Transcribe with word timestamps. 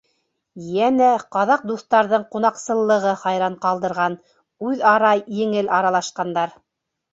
Йәнә 0.77 1.09
ҡаҙаҡ 1.35 1.65
дуҫтарҙың 1.71 2.25
ҡунаҡсыллығы 2.37 3.13
хайран 3.25 3.59
ҡалдырған, 3.67 4.17
үҙ-ара 4.73 5.15
еңел 5.45 5.73
аралашҡандар. 5.81 6.61